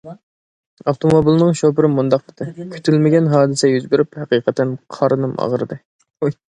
[0.91, 5.85] ئاپتوموبىلنىڭ شوپۇرى مۇنداق دېدى: كۈتۈلمىگەن ھادىسە يۈز بېرىپ ھەقىقەتەن قارنىم ئاغرىدى.